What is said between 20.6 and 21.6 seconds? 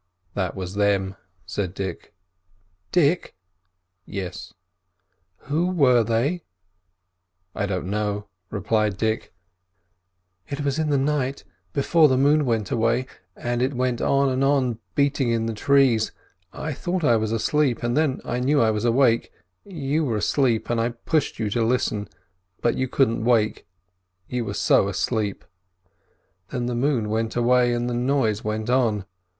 and I pushed you